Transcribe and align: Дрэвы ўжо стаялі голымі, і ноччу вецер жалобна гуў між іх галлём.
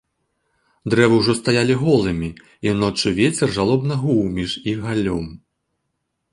Дрэвы 0.93 1.15
ўжо 1.21 1.35
стаялі 1.41 1.75
голымі, 1.83 2.29
і 2.69 2.73
ноччу 2.79 3.15
вецер 3.21 3.47
жалобна 3.61 3.93
гуў 4.07 4.23
між 4.41 4.51
іх 4.75 4.85
галлём. 4.91 5.25